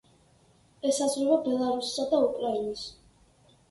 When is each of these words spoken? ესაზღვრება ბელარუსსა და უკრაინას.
ესაზღვრება 0.93 1.39
ბელარუსსა 1.45 2.09
და 2.15 2.25
უკრაინას. 2.31 2.93